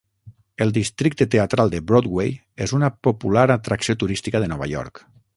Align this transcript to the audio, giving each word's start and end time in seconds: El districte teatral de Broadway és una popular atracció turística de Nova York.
El 0.65 0.71
districte 0.75 1.25
teatral 1.35 1.73
de 1.73 1.81
Broadway 1.91 2.33
és 2.67 2.73
una 2.77 2.89
popular 3.09 3.43
atracció 3.57 3.97
turística 4.05 4.41
de 4.45 4.49
Nova 4.55 4.69
York. 4.73 5.03